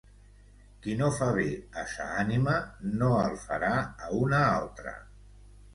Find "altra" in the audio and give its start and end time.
4.59-5.01